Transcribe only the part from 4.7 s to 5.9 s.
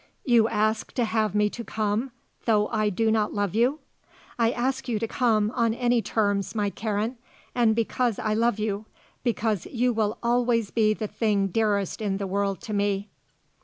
you to come on